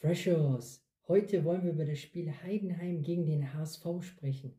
[0.00, 4.54] Freshers, heute wollen wir über das Spiel Heidenheim gegen den HSV sprechen.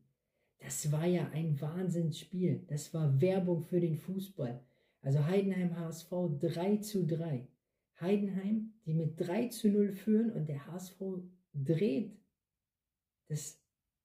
[0.58, 2.64] Das war ja ein Wahnsinnsspiel.
[2.66, 4.60] Das war Werbung für den Fußball.
[5.00, 7.46] Also Heidenheim HSV 3 zu 3.
[8.00, 11.00] Heidenheim, die mit 3 zu 0 führen und der HSV
[11.54, 12.18] dreht
[13.28, 13.62] das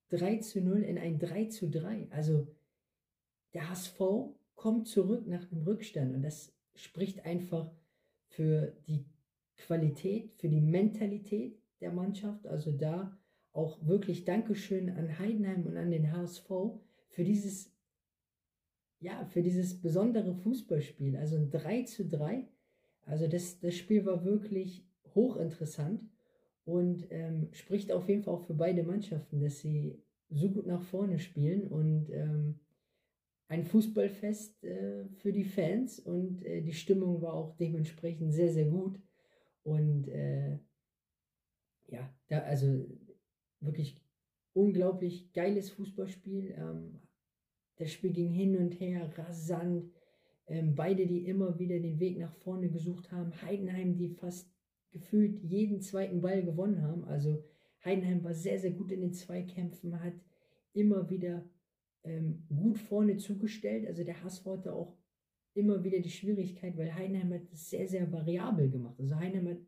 [0.09, 2.09] 3 zu 0 in ein 3 zu 3.
[2.11, 2.47] Also
[3.55, 4.00] der HSV
[4.54, 7.71] kommt zurück nach dem Rückstand und das spricht einfach
[8.27, 9.05] für die
[9.57, 12.47] Qualität, für die Mentalität der Mannschaft.
[12.47, 13.18] Also da
[13.51, 16.50] auch wirklich Dankeschön an Heidenheim und an den HSV
[17.09, 17.71] für dieses,
[19.00, 21.15] ja, für dieses besondere Fußballspiel.
[21.18, 22.47] Also ein 3 zu 3.
[23.05, 26.01] Also das, das Spiel war wirklich hochinteressant
[26.65, 30.81] und ähm, spricht auf jeden Fall auch für beide Mannschaften, dass sie so gut nach
[30.81, 32.59] vorne spielen und ähm,
[33.47, 38.66] ein Fußballfest äh, für die Fans und äh, die Stimmung war auch dementsprechend sehr, sehr
[38.66, 39.00] gut.
[39.63, 40.59] Und äh,
[41.88, 42.85] ja, da, also
[43.59, 44.02] wirklich
[44.53, 46.55] unglaublich geiles Fußballspiel.
[46.58, 47.00] Ähm,
[47.78, 49.92] das Spiel ging hin und her, rasant.
[50.47, 53.42] Ähm, beide, die immer wieder den Weg nach vorne gesucht haben.
[53.42, 54.52] Heidenheim, die fast
[54.92, 57.05] gefühlt jeden zweiten Ball gewonnen haben.
[57.05, 57.44] Also
[57.83, 60.14] Heidenheim war sehr, sehr gut in den Zweikämpfen, hat
[60.73, 61.44] immer wieder
[62.03, 63.88] ähm, gut vorne zugestellt.
[63.88, 64.95] Also der HSV hatte auch
[65.56, 68.96] immer wieder die Schwierigkeit, weil Heidenheim hat es sehr, sehr variabel gemacht.
[69.00, 69.62] Also Heidenheim hat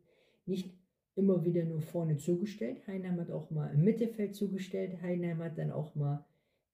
[0.46, 0.74] nicht
[1.14, 2.86] immer wieder nur vorne zugestellt.
[2.86, 5.00] Heidenheim hat auch mal im Mittelfeld zugestellt.
[5.00, 6.24] Heidenheim hat dann auch mal,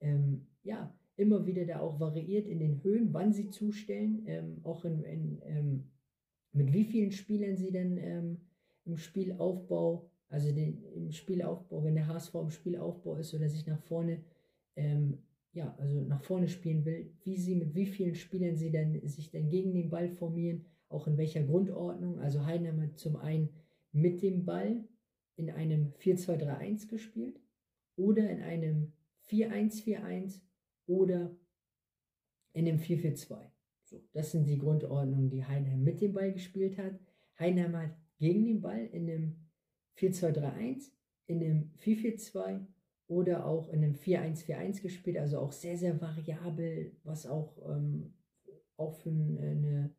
[0.01, 4.85] ähm, ja, immer wieder da auch variiert in den Höhen, wann sie zustellen, ähm, auch
[4.85, 5.85] in, in ähm,
[6.53, 8.41] mit wie vielen Spielern sie dann ähm,
[8.85, 13.81] im Spielaufbau, also den, im Spielaufbau, wenn der HSV im Spielaufbau ist oder sich nach
[13.81, 14.23] vorne
[14.77, 15.19] ähm,
[15.53, 19.31] ja, also nach vorne spielen will, wie sie, mit wie vielen Spielern sie dann sich
[19.31, 22.19] dann gegen den Ball formieren, auch in welcher Grundordnung.
[22.19, 23.51] Also Heidenheim hat zum einen
[23.93, 24.85] mit dem Ball
[25.37, 27.41] in einem 4-2-3-1 gespielt
[27.97, 28.93] oder in einem
[29.29, 30.41] 4-1-4-1
[30.87, 31.37] oder
[32.55, 33.39] in einem 4-4-2.
[33.85, 36.99] So, das sind die Grundordnungen, die Heidenheim mit dem Ball gespielt hat.
[37.39, 39.37] Heidenheim hat gegen den Ball in einem
[39.99, 40.91] 4-2-3-1,
[41.27, 42.67] in einem 4-4-2
[43.13, 48.15] oder auch in einem 4-1-4-1 gespielt, also auch sehr, sehr variabel, was auch, ähm,
[48.79, 49.91] auch für eine,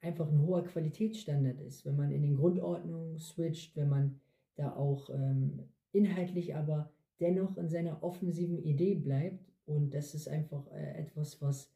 [0.00, 4.20] einfach ein hoher Qualitätsstandard ist, wenn man in den Grundordnungen switcht, wenn man
[4.56, 6.90] da auch ähm, inhaltlich aber
[7.20, 9.44] dennoch in seiner offensiven Idee bleibt.
[9.66, 11.70] Und das ist einfach äh, etwas, was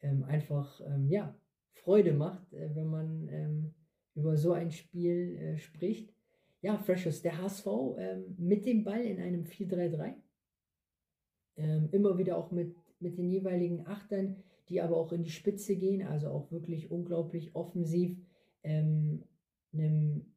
[0.00, 1.34] ähm, einfach ähm, ja,
[1.72, 3.74] Freude macht, äh, wenn man ähm,
[4.14, 6.13] über so ein Spiel äh, spricht
[6.64, 7.66] ja, Freshers, der HSV
[7.98, 10.14] ähm, mit dem Ball in einem 4-3-3.
[11.58, 15.76] Ähm, immer wieder auch mit, mit den jeweiligen Achtern, die aber auch in die Spitze
[15.76, 18.16] gehen, also auch wirklich unglaublich offensiv.
[18.62, 19.24] Ähm,
[19.74, 20.32] einem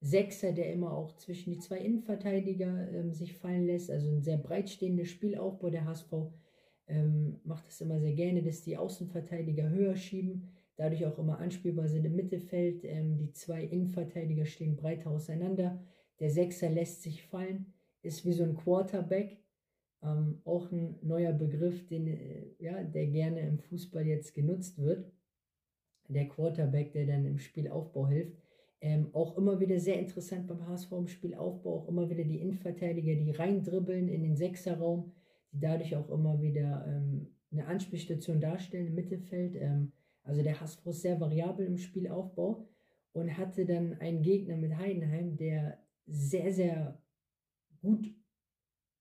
[0.00, 4.38] Sechser, der immer auch zwischen die zwei Innenverteidiger ähm, sich fallen lässt, also ein sehr
[4.38, 5.68] breitstehendes Spielaufbau.
[5.68, 6.10] Der HSV
[6.86, 11.88] ähm, macht es immer sehr gerne, dass die Außenverteidiger höher schieben dadurch auch immer anspielbar
[11.88, 12.84] sind im Mittelfeld.
[12.84, 15.82] Ähm, die zwei Innenverteidiger stehen breiter auseinander.
[16.20, 17.72] Der Sechser lässt sich fallen,
[18.02, 19.38] ist wie so ein Quarterback.
[20.02, 25.10] Ähm, auch ein neuer Begriff, den, äh, ja, der gerne im Fußball jetzt genutzt wird.
[26.08, 28.36] Der Quarterback, der dann im Spielaufbau hilft.
[28.80, 33.14] Ähm, auch immer wieder sehr interessant beim HSV im Spielaufbau, auch immer wieder die Innenverteidiger,
[33.14, 35.12] die reindribbeln in den Sechserraum,
[35.50, 39.56] die dadurch auch immer wieder ähm, eine Anspielstation darstellen im Mittelfeld.
[39.56, 39.92] Ähm,
[40.26, 42.68] also der HSV ist sehr variabel im Spielaufbau
[43.12, 47.00] und hatte dann einen Gegner mit Heidenheim, der sehr, sehr
[47.80, 48.12] gut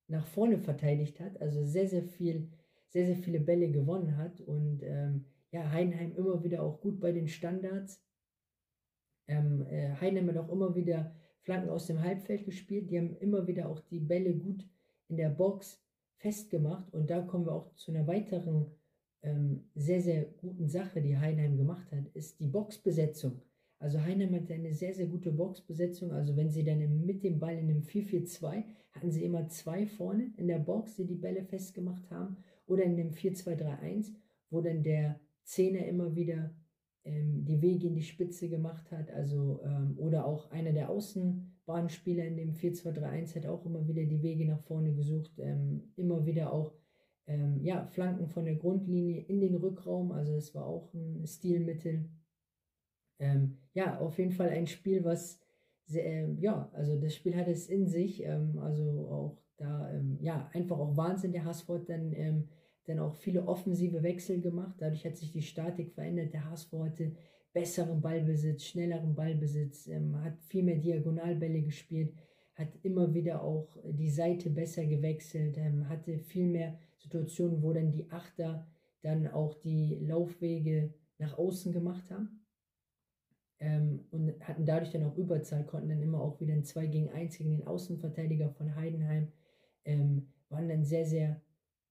[0.07, 2.51] nach vorne verteidigt hat, also sehr, sehr viel,
[2.89, 7.11] sehr, sehr viele Bälle gewonnen hat und ähm, ja, Heidenheim immer wieder auch gut bei
[7.11, 8.03] den Standards.
[9.27, 13.47] Ähm, äh, Heidenheim hat auch immer wieder Flanken aus dem Halbfeld gespielt, die haben immer
[13.47, 14.67] wieder auch die Bälle gut
[15.07, 15.83] in der Box
[16.17, 18.71] festgemacht und da kommen wir auch zu einer weiteren
[19.25, 23.41] ähm, sehr, sehr guten Sache, die Heinheim gemacht hat, ist die Boxbesetzung.
[23.79, 26.11] Also Heinheim hat eine sehr, sehr gute Boxbesetzung.
[26.11, 28.63] Also wenn sie dann mit dem Ball in einem 4-4-2,
[28.93, 32.37] hatten sie immer zwei vorne in der Box, die die Bälle festgemacht haben.
[32.67, 34.13] Oder in dem 4-2-3-1,
[34.49, 36.55] wo dann der Zehner immer wieder
[37.03, 39.11] ähm, die Wege in die Spitze gemacht hat.
[39.11, 44.23] Also, ähm, oder auch einer der Außenbahnspieler in dem 4-2-3-1 hat auch immer wieder die
[44.23, 45.31] Wege nach vorne gesucht.
[45.37, 46.73] Ähm, immer wieder auch
[47.27, 50.11] ähm, ja, Flanken von der Grundlinie in den Rückraum.
[50.11, 52.09] Also es war auch ein Stilmittel.
[53.19, 55.39] Ähm, ja, auf jeden Fall ein Spiel, was
[55.85, 58.23] sehr, ähm, ja, also das Spiel hat es in sich.
[58.23, 61.31] Ähm, also auch da, ähm, ja, einfach auch Wahnsinn.
[61.31, 62.49] Der HSV hat dann, ähm,
[62.85, 64.75] dann auch viele offensive Wechsel gemacht.
[64.79, 66.33] Dadurch hat sich die Statik verändert.
[66.33, 67.15] Der HSV hatte
[67.53, 72.13] besseren Ballbesitz, schnelleren Ballbesitz, ähm, hat viel mehr Diagonalbälle gespielt,
[72.53, 75.57] hat immer wieder auch die Seite besser gewechselt,
[75.87, 78.67] hatte viel mehr Situationen, wo dann die Achter
[79.01, 82.45] dann auch die Laufwege nach außen gemacht haben
[83.59, 87.09] ähm, und hatten dadurch dann auch Überzahl, konnten dann immer auch wieder ein 2 gegen
[87.09, 89.31] 1 gegen den Außenverteidiger von Heidenheim,
[89.85, 91.41] ähm, waren dann sehr, sehr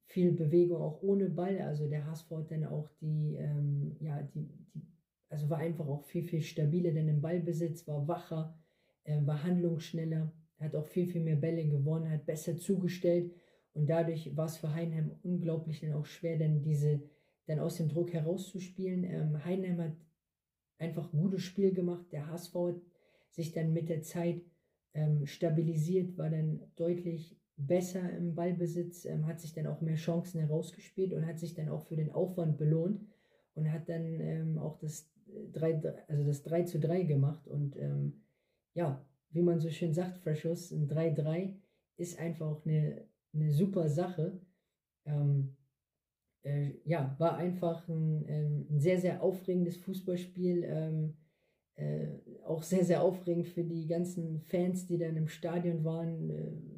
[0.06, 1.60] viel Bewegung auch ohne Ball.
[1.60, 4.82] Also der HSV hat dann auch die, ähm, ja, die, die,
[5.28, 8.58] also war einfach auch viel, viel stabiler denn im Ballbesitz, war wacher,
[9.04, 13.32] äh, war handlungsschneller, hat auch viel, viel mehr Bälle gewonnen, hat besser zugestellt
[13.74, 17.02] und dadurch war es für Heidenheim unglaublich dann auch schwer, dann diese,
[17.46, 19.04] dann aus dem Druck herauszuspielen.
[19.04, 19.96] Ähm, Heidenheim hat
[20.78, 22.06] einfach ein gutes Spiel gemacht.
[22.12, 22.80] Der HSV hat
[23.30, 24.42] sich dann mit der Zeit
[24.94, 30.40] ähm, stabilisiert, war dann deutlich besser im Ballbesitz, ähm, hat sich dann auch mehr Chancen
[30.40, 33.04] herausgespielt und hat sich dann auch für den Aufwand belohnt
[33.54, 35.10] und hat dann ähm, auch das
[35.52, 37.48] 3, also das 3 zu 3 gemacht.
[37.48, 38.22] Und ähm,
[38.74, 41.54] ja, wie man so schön sagt, Freshos, ein 3-3
[41.96, 43.04] ist einfach auch eine,
[43.34, 44.40] eine super Sache.
[45.06, 45.56] Ähm,
[46.42, 50.64] äh, ja, war einfach ein, ähm, ein, sehr, sehr aufregendes Fußballspiel.
[50.64, 51.14] Ähm,
[51.76, 52.06] äh,
[52.44, 56.30] auch sehr, sehr aufregend für die ganzen Fans, die dann im Stadion waren.
[56.30, 56.73] Äh,